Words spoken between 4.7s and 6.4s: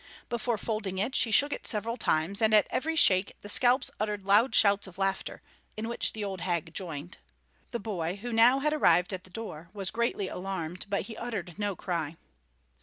of laughter, in which the